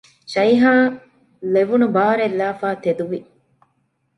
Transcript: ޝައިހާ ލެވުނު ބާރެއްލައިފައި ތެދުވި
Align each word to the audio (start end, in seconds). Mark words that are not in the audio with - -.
ޝައިހާ 0.31 0.73
ލެވުނު 1.53 1.87
ބާރެއްލައިފައި 1.95 2.77
ތެދުވި 2.83 3.19